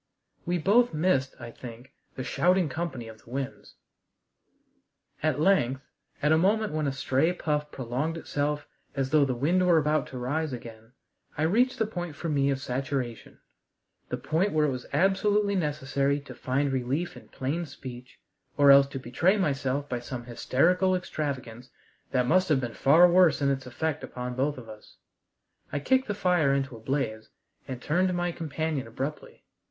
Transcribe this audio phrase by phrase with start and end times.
[0.47, 3.75] We both missed, I think, the shouting company of the winds.
[5.21, 5.83] At length,
[6.23, 10.07] at a moment when a stray puff prolonged itself as though the wind were about
[10.07, 10.93] to rise again,
[11.37, 13.41] I reached the point for me of saturation,
[14.09, 18.19] the point where it was absolutely necessary to find relief in plain speech,
[18.57, 21.69] or else to betray myself by some hysterical extravagance
[22.09, 24.97] that must have been far worse in its effect upon both of us.
[25.71, 27.29] I kicked the fire into a blaze,
[27.67, 29.43] and turned to my companion abruptly.